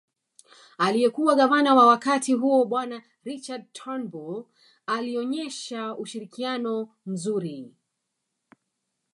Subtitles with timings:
[0.77, 4.43] Aliyekuwa gavana wa wakati huo bwana Richard Turnbull
[4.85, 7.71] alionyesha ushirikiano mzuri